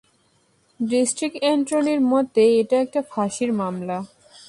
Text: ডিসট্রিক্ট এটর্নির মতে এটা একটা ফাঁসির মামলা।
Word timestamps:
ডিসট্রিক্ট 0.79 1.37
এটর্নির 1.43 2.01
মতে 2.11 2.43
এটা 2.59 2.75
একটা 2.81 3.01
ফাঁসির 3.11 3.51
মামলা। 3.53 3.97